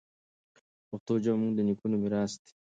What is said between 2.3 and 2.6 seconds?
دی.